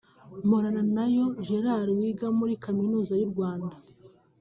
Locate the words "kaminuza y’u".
2.63-3.29